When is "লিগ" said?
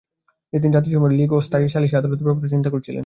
1.19-1.29